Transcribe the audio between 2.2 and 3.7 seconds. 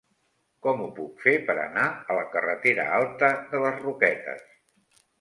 la carretera Alta de